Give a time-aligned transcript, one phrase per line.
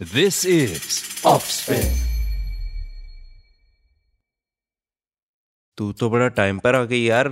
[0.00, 0.84] This is
[1.26, 1.88] Offspin.
[5.76, 7.28] तू तो बड़ा टाइम पर आ गई यार।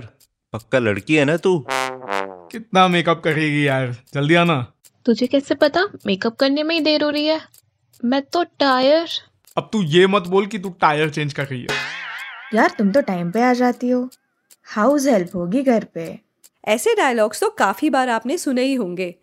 [0.53, 1.65] पक्का लड़की है ना तू?
[1.71, 4.73] कितना मेकअप करेगी यार। जल्दी आना।
[5.05, 5.83] तुझे कैसे पता?
[6.05, 7.41] मेकअप करने में ही देर हो रही है।
[8.05, 9.09] मैं तो टायर
[9.57, 11.67] अब तू ये मत बोल कि तू टायर चेंज कर रही है।
[12.53, 14.09] यार तुम तो टाइम पे आ जाती हो।
[14.65, 16.19] हाउस हेल्प होगी घर पे।
[16.65, 19.15] ऐसे डायलॉग्स तो काफ़ी बार आपने सुने ही होंगे।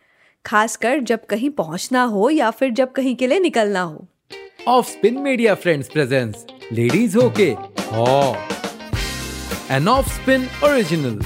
[0.47, 4.07] खासकर जब कहीं पहुँचना हो या फिर जब कहीं के लिए निकलना हो
[4.69, 7.43] Offspin Media Friends presents Ladies Hoke
[7.91, 8.35] Haw.
[9.71, 11.19] An Offspin original.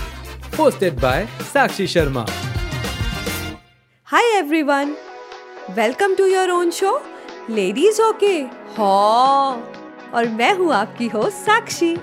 [0.57, 1.17] Hosted by
[1.53, 2.25] Sakshi Sharma.
[4.09, 4.95] Hi everyone
[5.77, 6.93] welcome to your own show
[7.51, 8.37] ladies okay
[8.79, 8.91] हॉ
[10.15, 11.95] और मैं हूँ आपकी होस्ट साक्षी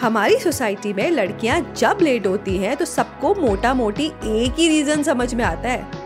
[0.00, 5.02] हमारी सोसाइटी में लड़कियाँ जब लेट होती हैं तो सबको मोटा मोटी एक ही रीजन
[5.02, 6.03] समझ में आता है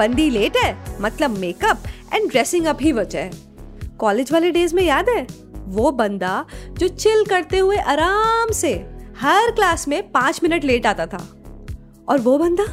[0.00, 1.82] बंदी लेट है मतलब मेकअप
[2.14, 3.30] एंड ड्रेसिंग अप ही वजह है।
[3.98, 5.26] कॉलेज वाले डेज़ में याद है?
[5.66, 8.72] वो बंदा जो चिल करते हुए आराम से
[9.18, 11.18] हर क्लास में पाँच मिनट लेट आता था।
[12.08, 12.64] और वो बंदा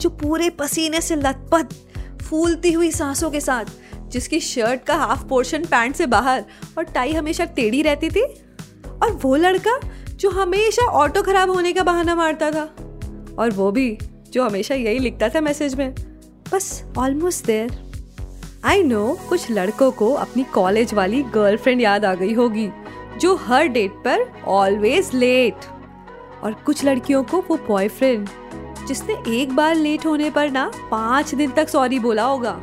[0.00, 1.74] जो पूरे पसीने से लथपथ
[2.22, 3.64] फूलती हुई सांसों के साथ,
[4.08, 6.44] जिसकी शर्ट का हाफ़ पोर्शन पैंट से बाहर
[6.78, 8.22] और टाई हमेशा टेढ़ी रहती थी,
[9.02, 9.78] और वो लड़का
[10.12, 12.64] जो हमेशा ऑटो खराब होने का बहाना मारता था,
[13.38, 13.98] और वो भी
[14.32, 15.94] जो हमेशा यही लिखता था मैसेज में।
[16.52, 17.76] बस ऑलमोस्ट देयर
[18.64, 22.68] आई नो कुछ लड़कों को अपनी कॉलेज वाली गर्लफ्रेंड याद आ गई होगी,
[23.20, 25.64] जो हर डेट पर ऑलवेज लेट
[26.42, 28.28] और कुछ लड़कियों को वो बॉयफ्रेंड
[28.88, 32.58] जिसने एक बार लेट होने पर ना पाँच दिन तक सॉरी बोला होगा।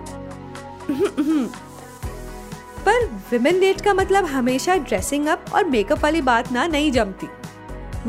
[2.86, 7.27] पर विमेन डेट का मतलब हमेशा ड्रेसिंग अप और मेकअप वाली बात ना नहीं जमती।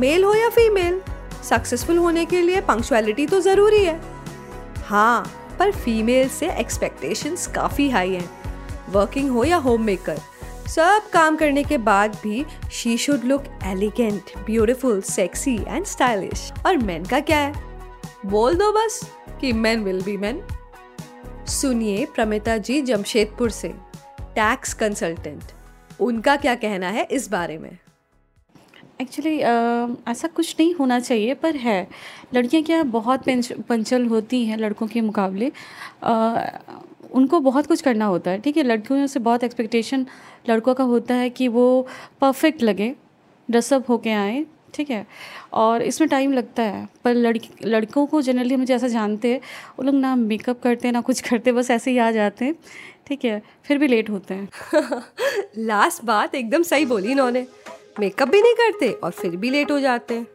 [0.01, 1.01] मेल हो या फीमेल
[1.45, 4.01] सक्सेसफुल होने के लिए पंक्चुअलिटी तो ज़रूरी है।
[4.87, 5.27] हाँ
[5.59, 8.31] पर फीमेल से एक्सपेक्टेशंस काफ़ी हाई हैं।
[8.89, 10.19] वर्किंग हो या होम मेकर
[10.69, 16.77] सब काम करने के बाद भी she should look elegant beautiful sexy and stylish और
[16.77, 17.53] मेन का क्या है?
[18.27, 19.01] बोल दो बस
[19.41, 20.43] कि मैन विल बी मैन
[21.49, 23.75] सुनिए प्रमिता जी जमशेदपुर से
[24.21, 25.43] टैक्स कंसल्टेंट
[26.01, 27.79] उनका क्या कहना है इस बारे में?
[29.01, 29.39] एक्चुअली
[30.11, 31.89] ऐसा कुछ नहीं होना चाहिए, पर है।
[32.35, 35.53] लड़कियाँ क्या बहुत पंच, पंचल होती हैं लड़कों के मुकाबले।
[37.13, 38.63] उनको बहुत कुछ करना होता है, ठीक है?
[38.63, 40.07] लड़कियों से बहुत एक्सपेक्टेशन
[40.51, 41.87] लड़कों का होता है कि वो
[42.21, 42.95] परफेक्ट लगे
[43.51, 45.07] ड्रेसअप होके आए, ठीक है?
[45.53, 49.41] और इसमें टाइम लगता है, पर लड़की, लड़कों को जनरली हम जैसा जानते हैं,
[49.79, 52.55] वो लोग ना मेकअप करते हैं ना कुछ करते, बस ऐसे ही आ जाते हैं,
[53.07, 53.43] ठीक है?
[53.65, 54.49] फिर भी लेट होते हैं।
[55.59, 57.47] लास्ट बात, एकदम सही बोली इन्होंने।
[58.01, 60.27] मेकअप भी नहीं करते और फिर भी लेट हो जाते हैं।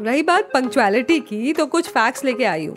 [0.00, 2.76] रही बात पंक्चुअलिटी की तो कुछ फैक्ट्स लेके आई हूँ।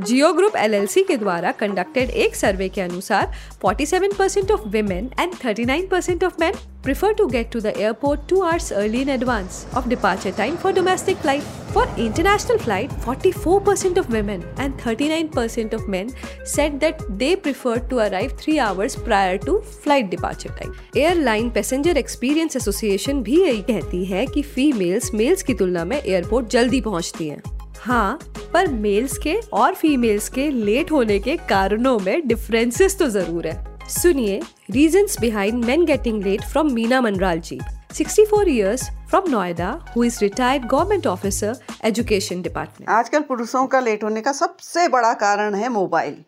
[0.00, 3.32] Jio group L L C के द्वारा कंडक्टेड एक सर्वे के अनुसार
[3.64, 8.20] 47% percent of women and 39% percent of man prefer to get to the airport
[8.28, 11.42] two hours early in advance of departure time for domestic flight
[11.74, 16.10] for international flight 44% percent of women and 39% percent of man
[16.46, 21.96] said that they prefer to arrive three hours prior to flight departure time airline passenger
[21.98, 27.28] experience association भी यही कहती है की females mails की तुलना में airport जल्दी पहुँचती
[27.28, 28.18] है। हाँ
[28.52, 33.88] पर मेल्स के और फीमेल्स के लेट होने के कारणों में डिफरेंसेस तो ज़रूर है।
[33.90, 37.58] सुनिए reasons behind men getting late from Meena Manral ji
[37.92, 41.54] 64 years from Noida, who is retired government officer,
[41.84, 42.88] education department.
[42.88, 46.22] आजकल पुरुषों का लेट होने का सबसे बड़ा कारण है मोबाइल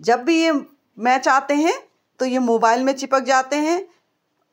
[0.00, 0.52] जब भी ये
[0.98, 1.76] मैच आते हैं
[2.20, 3.84] तो ये मोबाइल में चिपक जाते हैं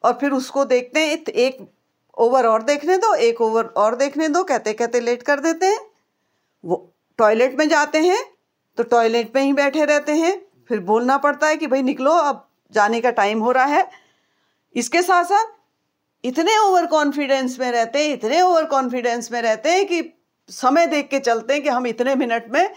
[0.04, 1.66] और फिर उसको देखते हैं एक
[2.18, 5.80] ओवर और देखने दो, एक ओवर और देखने दो कहते कहते लेट कर देते हैं।
[6.64, 8.24] वो टॉयलेट में जाते हैं
[8.78, 10.34] तो टॉयलेट में ही बैठे रहते हैं।
[10.70, 13.90] फिर बोलना पड़ता है कि भाई निकलो, अब जाने का टाइम हो रहा है।
[14.76, 15.52] इसके साथ साथ
[16.24, 20.02] इतने ओवर कॉन्फिडेंस में रहते हैं, इतने ओवर कॉन्फिडेंस में रहते हैं कि
[20.50, 22.70] समय देख के चलते हैं कि हम इतने मिनट में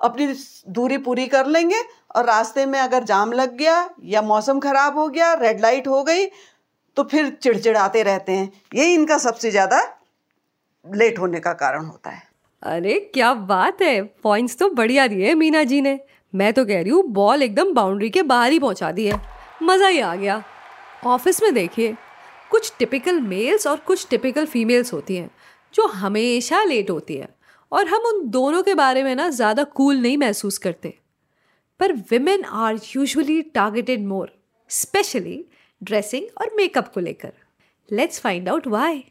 [0.00, 0.26] अपनी
[0.68, 1.82] दूरी पूरी कर लेंगे।
[2.16, 6.02] और रास्ते में अगर जाम लग गया या मौसम खराब हो गया रेड लाइट हो
[6.04, 6.26] गई
[6.96, 9.80] तो फिर चिड़चिड़ाते रहते हैं। यही इनका सबसे ज़्यादा
[10.84, 12.22] लेट होने का कारण होता है।
[12.62, 15.98] अरे, क्या बात है। पॉइंट्स तो बढ़िया दिए मीना जी ने।
[16.34, 19.20] मैं तो कह रही हूँ बॉल एकदम बाउंड्री के बाहर ही पहुँचा दी है।
[19.62, 20.42] मज़ा ही आ गया।
[21.06, 21.94] ऑफ़िस में देखिए,
[22.50, 25.30] कुछ टिपिकल मेल्स और कुछ टिपिकल फीमेल्स होती हैं,
[25.74, 27.28] जो हमेशा लेट होती हैं
[27.72, 30.94] और हम उन दोनों के बारे में ना ज़्यादा कूल नहीं महसूस करते।
[31.80, 34.32] पर women are usually targeted more
[34.70, 35.44] specially
[35.82, 37.32] dressing और मेकअप को लेकर।
[37.88, 39.04] Let's find out why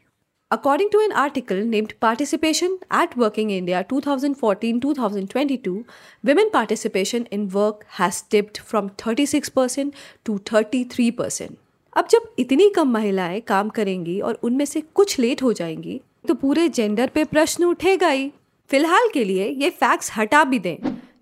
[0.52, 5.86] According to an article named Participation at Working India 2014 2022,
[6.24, 9.94] women participation in work has dipped from 36%
[10.26, 11.52] to 33%.
[11.96, 16.34] अब जब इतनी कम महिलाएँ काम करेंगी और उनमें से कुछ लेट हो जाएँगी तो
[16.34, 18.30] पूरे जेंडर पे प्रश्न उठेगा ही।
[18.70, 20.76] फ़िलहाल के लिए ये फैक्ट्स हटा भी दें।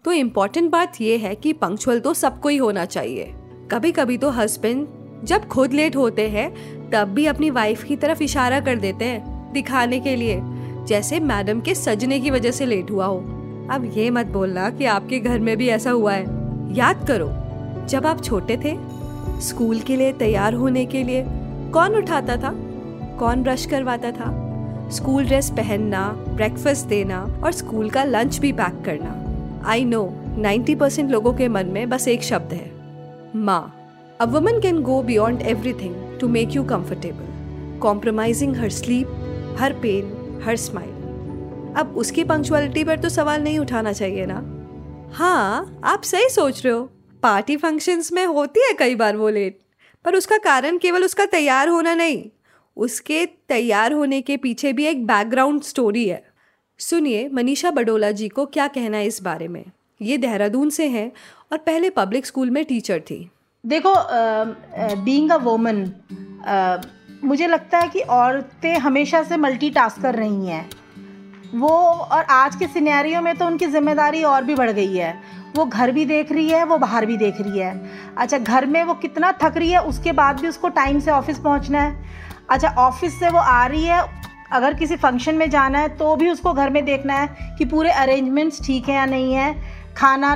[0.05, 3.33] तो इम्पोर्टेंट बात ये है कि पंक्चुअल तो सबको ही होना चाहिए।
[3.71, 4.87] कभी कभी तो हस्बैंड
[5.25, 9.53] जब खुद लेट होते हैं तब भी अपनी वाइफ की तरफ़ इशारा कर देते हैं,
[9.53, 10.41] दिखाने के लिए,
[10.89, 13.19] जैसे मैडम के सजने की वजह से लेट हुआ हो।
[13.71, 16.25] अब ये मत बोलना कि आपके घर में भी ऐसा हुआ है।
[16.75, 17.29] याद करो,
[17.89, 18.77] जब आप छोटे थे
[19.41, 21.25] स्कूल के लिए तैयार होने के लिए
[21.73, 22.53] कौन उठाता था?
[23.19, 24.37] कौन ब्रश करवाता था?
[24.91, 29.17] स्कूल ड्रेस पहनना ब्रेकफास्ट देना और स्कूल का लंच भी पैक करना।
[29.67, 30.03] आई नो
[30.39, 32.71] 90 परसेंट लोगों के मन में बस एक शब्द है,
[33.37, 33.77] माँ।
[34.21, 37.29] A woman can go beyond everything to make you comfortable,
[37.81, 39.07] compromising her sleep,
[39.57, 40.11] her pain,
[40.43, 40.99] her smile.
[41.77, 44.43] अब उसकी पंक्चुअलिटी पर तो सवाल नहीं उठाना चाहिए ना?
[45.15, 46.83] हाँ आप सही सोच रहे हो।
[47.23, 49.59] पार्टी फ़ंक्शंस में होती है कई बार वो लेट
[50.05, 52.23] पर उसका कारण केवल उसका तैयार होना नहीं।
[52.77, 56.23] उसके तैयार होने के पीछे भी एक बैकग्राउंड स्टोरी है।
[56.79, 59.65] सुनिए मनीषा बडोला जी को क्या कहना है इस बारे में।
[60.03, 61.13] ये देहरादून से हैं
[61.53, 63.31] और पहले पब्लिक स्कूल में टीचर थी।
[63.65, 63.95] देखो
[65.05, 65.85] बीइंग अ वोमन
[67.25, 70.69] मुझे लगता है कि औरतें हमेशा से मल्टीटास्कर रही हैं।
[71.55, 75.13] वो और आज के सिनेरियो में तो उनकी ज़िम्मेदारी और भी बढ़ गई है।
[75.57, 78.83] वो घर भी देख रही है, वो बाहर भी देख रही है। अच्छा घर में
[78.85, 82.09] वो कितना थक रही है, उसके बाद भी उसको टाइम से ऑफ़िस पहुँचना है।
[82.51, 84.03] अच्छा ऑफ़िस से वो आ रही है,
[84.53, 87.91] अगर किसी फ़ंक्शन में जाना है तो भी उसको घर में देखना है कि पूरे
[87.93, 89.55] अरेंजमेंट्स ठीक है या नहीं है।
[89.97, 90.35] खाना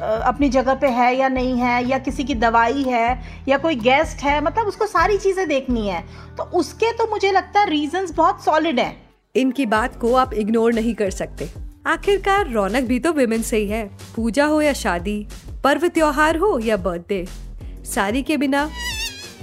[0.00, 4.22] अपनी जगह पे है या नहीं है या किसी की दवाई है या कोई गेस्ट
[4.22, 6.00] है मतलब उसको सारी चीज़ें देखनी है।
[6.36, 8.94] तो उसके तो मुझे लगता है रीजंस बहुत सॉलिड हैं।
[9.34, 11.48] इनकी बात को आप इग्नोर नहीं कर सकते।
[11.86, 13.84] आखिरकार रौनक भी तो विमेन से ही है।
[14.16, 15.26] पूजा हो या शादी
[15.64, 17.26] पर्व त्योहार हो या बर्थडे
[17.84, 18.68] सारी के बिना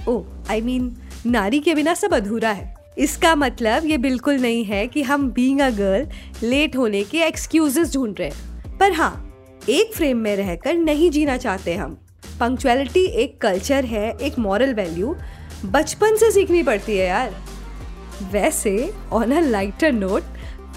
[0.07, 4.35] oh I I mean mean, नारी के बिना सब अधूरा है। इसका मतलब ये बिल्कुल
[4.35, 8.91] नहीं है कि हम बीइंग अ गर्ल लेट होने के एक्सक्यूजेस ढूंढ रहे हैं। पर
[8.91, 9.23] हाँ
[9.69, 11.93] एक फ्रेम में रहकर नहीं जीना चाहते हम।
[12.39, 15.15] पंक्चुअलिटी एक कल्चर है, एक मॉरल वैल्यू
[15.65, 17.33] बचपन से सीखनी पड़ती है यार।
[18.31, 20.23] वैसे on a lighter note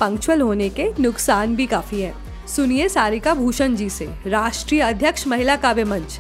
[0.01, 2.15] punctual होने के नुकसान भी काफ़ी है।
[2.47, 6.19] सुनिए सारिका भूषण जी से, राष्ट्रीय अध्यक्ष महिला काव्य मंच।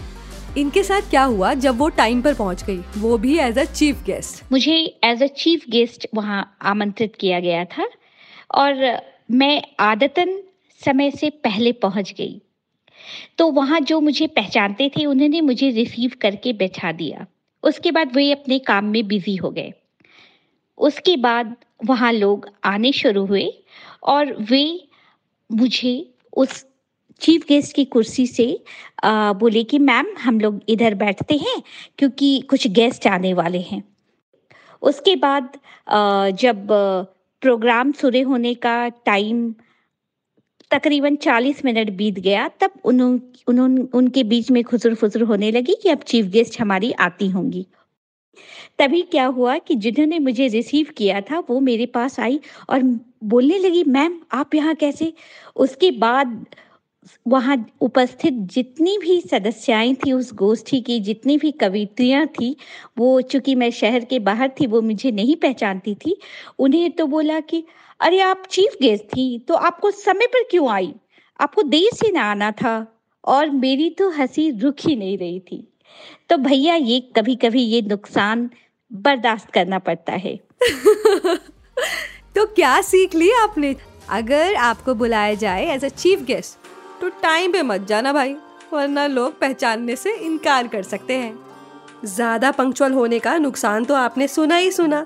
[0.58, 2.80] इनके साथ क्या हुआ जब वो टाइम पर पहुँच गई?
[2.98, 7.64] वो भी एज अ चीफ गेस्ट मुझे एज अ चीफ गेस्ट वहाँ आमंत्रित किया गया
[7.64, 7.88] था
[8.54, 9.00] और
[9.30, 10.38] मैं आदतन
[10.80, 12.40] समय से पहले पहुँच गई।
[13.38, 17.26] तो वहाँ जो मुझे पहचानते थे उन्होंने मुझे रिसीव करके बैठा दिया।
[17.62, 19.72] उसके बाद वे अपने काम में बिज़ी हो गए।
[20.78, 23.64] उसके बाद वहाँ लोग आने शुरू हुए
[24.02, 24.88] और वे
[25.52, 26.66] मुझे उस
[27.20, 28.64] चीफ गेस्ट की कुर्सी से
[29.04, 31.62] आ, बोले कि मैम हम लोग इधर बैठते हैं
[31.98, 33.82] क्योंकि कुछ गेस्ट आने वाले हैं।
[34.82, 35.58] उसके बाद
[35.88, 36.66] आ, जब
[37.42, 39.54] प्रोग्राम शुरू होने का टाइम
[40.70, 45.88] तकरीबन चालीस मिनट बीत गया, तब उन्होंने उनके बीच में खुसर फुसर होने लगी कि
[45.88, 47.66] अब चीफ गेस्ट हमारी आती होंगी।
[48.78, 52.40] तभी क्या हुआ कि जिन्होंने मुझे रिसीव किया था, वो मेरे पास आई
[52.70, 52.82] और
[53.24, 55.12] बोलने लगी, मैम, आप यहाँ कैसे?
[55.56, 56.44] उसके बाद
[57.28, 62.56] वहाँ उपस्थित जितनी भी सदस्याएँ थी, उस गोष्ठी की जितनी भी कवितियाँ थी,
[62.98, 66.20] वो चूँकि मैं शहर के बाहर थी, वो मुझे नहीं पहचानती थी,
[66.58, 67.64] उन्हें तो बोला कि,
[68.00, 70.94] अरे, आप चीफ गेस्ट थी तो आपको समय पर क्यों आई?
[71.40, 75.72] आपको देर से ना आना था। और मेरी तो हँसी रुक ही नहीं रही थी।
[76.28, 78.50] तो भैया, ये कभी कभी ये नुकसान
[78.92, 80.40] बर्दाश्त करना पड़ता है।
[82.36, 83.76] तो क्या सीख लिया आपने?
[84.08, 86.59] अगर आपको बुलाया जाए एज अ चीफ गेस्ट
[87.00, 88.34] तो टाइम पे मत जाना भाई,
[88.72, 91.38] वरना लोग पहचानने से इनकार कर सकते हैं।
[92.06, 94.98] ज़्यादा पंक्चुअल होने का नुकसान तो आपने सुना ही सुना।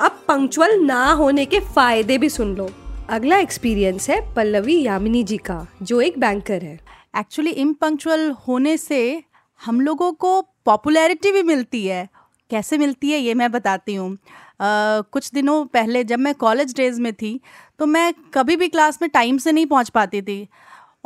[0.00, 2.68] अब पंक्चुअल ना होने के फ़ायदे भी सुन लो।
[3.10, 6.78] अगला एक्सपीरियंस है पल्लवी यामिनी जी का, जो एक बैंकर है।
[7.18, 9.22] एक्चुअली इम्पंक्चुअल होने से
[9.60, 12.08] हम लोगों को पॉपुलैरिटी भी मिलती है।
[12.50, 14.16] कैसे मिलती है, ये मैं बताती हूँ।
[14.60, 17.40] कुछ दिनों पहले जब मैं कॉलेज डेज़ में थी
[17.78, 20.46] तो मैं कभी भी क्लास में टाइम से नहीं पहुँच पाती थी।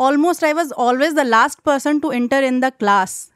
[0.01, 3.31] Almost I was always the last person to enter in the class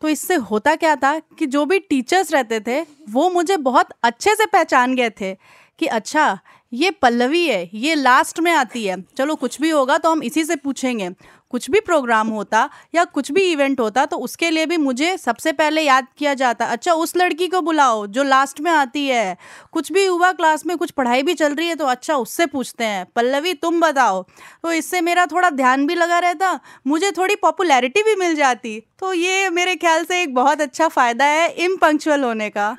[0.00, 2.80] तो इससे होता क्या था कि जो भी टीचर्स रहते थे,
[3.10, 5.34] वो मुझे बहुत अच्छे से पहचान गए थे
[5.78, 6.38] कि अच्छा
[6.74, 10.44] ये पल्लवी है, ये लास्ट में आती है। चलो कुछ भी होगा तो हम इसी
[10.44, 11.10] से पूछेंगे।
[11.50, 15.52] कुछ भी प्रोग्राम होता या कुछ भी इवेंट होता तो उसके लिए भी मुझे सबसे
[15.52, 19.36] पहले याद किया जाता। अच्छा उस लड़की को बुलाओ जो लास्ट में आती है।
[19.72, 22.84] कुछ भी हुआ क्लास में, कुछ पढ़ाई भी चल रही है तो अच्छा उससे पूछते
[22.84, 24.22] हैं, पल्लवी, तुम बताओ।
[24.62, 29.12] तो इससे मेरा थोड़ा ध्यान भी लगा रहता, मुझे थोड़ी पॉपुलैरिटी भी मिल जाती। तो
[29.12, 32.76] ये मेरे ख्याल से एक बहुत अच्छा फ़ायदा है इम्पंक्चुअल होने का।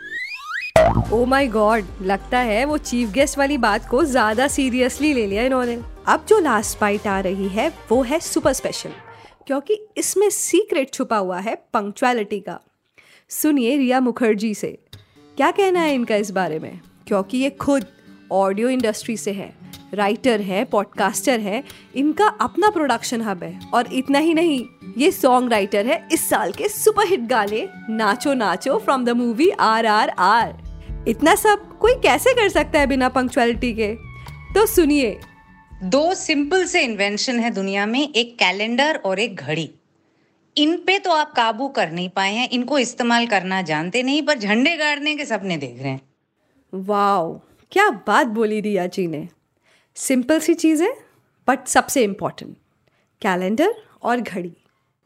[0.96, 5.44] ओ माय गॉड लगता है वो चीफ गेस्ट वाली बात को ज़्यादा सीरियसली ले लिया
[5.44, 8.92] इन्होंने। अब जो लास्ट बाइट आ रही है, वो है सुपर स्पेशल
[9.48, 12.60] क्योंकि इसमें सीक्रेट छुपा हुआ है पंक्चुअलिटी का।
[13.32, 14.78] सुनिए रिया मुखर्जी से,
[15.38, 16.80] क्या कहना है इनका इस बारे में?
[17.08, 17.86] क्योंकि ये खुद
[18.32, 19.54] ऑडियो इंडस्ट्री से है
[19.94, 21.64] राइटर है पॉडकास्टर है,
[21.96, 24.66] इनका अपना प्रोडक्शन हब है, और इतना ही नहीं,
[24.98, 29.50] ये सॉन्ग राइटर है, इस साल के सुपर हिट गाने, Naacho Naacho from the movie
[29.50, 30.64] R R R
[31.08, 33.96] इतना सब कोई कैसे कर सकता है बिना पंक्चुअलिटी के?
[34.54, 35.20] तो सुनिए।
[35.84, 39.72] दो सिंपल से इन्वेंशन है दुनिया में एक कैलेंडर और एक घड़ी।
[40.58, 44.40] इन पे तो आप काबू कर नहीं पाए हैं इनको इस्तेमाल करना जानते नहीं पर
[44.40, 46.02] झंडे गाड़ने के सपने देख रहे हैं।
[46.74, 47.40] वाओ
[47.72, 49.28] क्या बात बोली रिया जी ने।
[49.96, 50.94] सिंपल सी चीज़ है
[51.48, 52.58] बट सबसे इम्पोर्टेंट
[53.22, 54.54] कैलेंडर और घड़ी।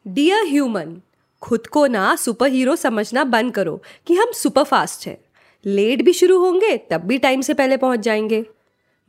[0.08, 1.02] डियर ह्यूमन
[1.42, 5.18] खुद को ना सुपर हीरो समझना बंद करो कि हम सुपर फास्ट हैं।
[5.66, 8.46] लेट भी शुरू होंगे, तब भी टाइम से पहले पहुँच जाएँगे।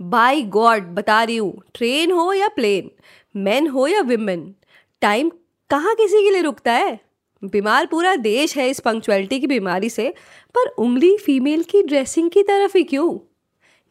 [0.03, 2.91] बाई गॉड बता रही हूँ ट्रेन हो या प्लेन
[3.37, 4.55] मैन हो या विमेन
[5.01, 5.31] टाइम
[5.71, 7.01] कहाँ किसी के लिए रुकता है?
[7.45, 10.15] बीमार पूरा देश है इस पंक्चुअलिटी की बीमारी से,
[10.55, 13.19] पर उंगली फीमेल की ड्रेसिंग की तरफ़ ही क्यों?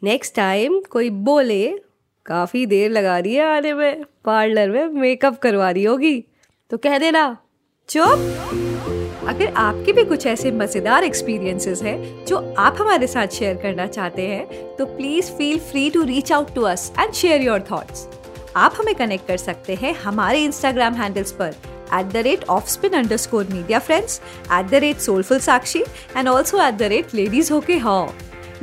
[0.04, 1.80] नेक्स्ट टाइम कोई बोले,
[2.26, 6.26] काफ़ी देर लगा रही है आने में, पार्लर में मेकअप करवा रही होगी।
[6.70, 7.38] तो कह देना,
[7.90, 8.69] चुप!
[9.30, 14.22] अगर आपके भी कुछ ऐसे मज़ेदार एक्सपीरियंसेस हैं, जो आप हमारे साथ शेयर करना चाहते
[14.28, 18.08] हैं तो please feel free to reach out to us and share your thoughts
[18.58, 21.54] आप हमें कनेक्ट कर सकते हैं हमारे इंस्टाग्राम हैंडल्स पर
[22.00, 24.20] at the rate off spin under score media friends
[24.54, 25.84] at the rate soulful Sakshi
[26.18, 28.04] and also at the rate ladies Hoke Ho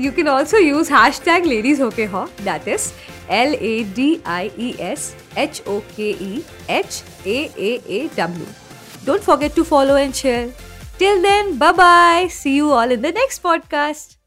[0.01, 2.93] you can also use hash tag ladies Hoke Ho that is
[3.33, 8.66] L A D I E S H O K E H A A A W
[9.06, 10.50] Don't forget to follow and share.
[10.98, 12.28] Till then, bye bye.
[12.30, 14.18] See you all in the next podcast.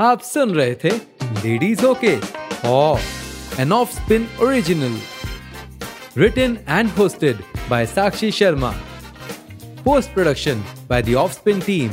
[0.00, 0.90] आप सुन रहे थे
[1.44, 2.12] ladies okay
[3.62, 4.96] an off spin original
[6.16, 8.68] written and hosted by Sakshi Sharma.
[9.84, 11.90] Post production by the Offspin team.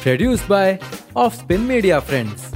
[0.00, 0.78] Produced by
[1.14, 2.50] Offspin Media Friends.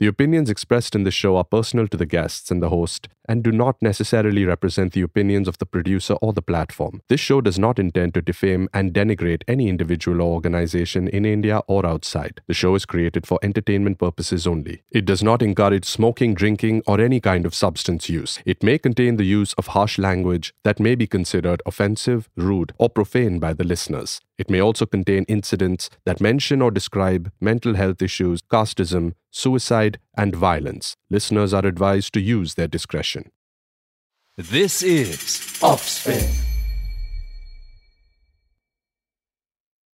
[0.00, 3.43] The opinions expressed in this show are personal to the guests and the host and
[3.43, 7.01] do not necessarily represent the opinions of the producer or the platform.
[7.09, 11.61] This show does not intend to defame and denigrate any individual or organization in India
[11.67, 12.41] or outside.
[12.47, 14.83] The show is created for entertainment purposes only.
[14.91, 18.39] It does not encourage smoking, drinking, or any kind of substance use.
[18.45, 22.89] It may contain the use of harsh language that may be considered offensive, rude, or
[22.89, 24.21] profane by the listeners.
[24.37, 30.35] It may also contain incidents that mention or describe mental health issues, casteism, suicide, and
[30.35, 30.95] violence.
[31.09, 33.31] Listeners are advised to use their discretion.
[34.37, 36.54] This is Offspin.